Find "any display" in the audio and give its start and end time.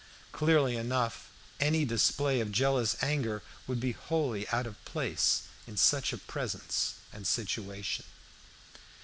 1.59-2.39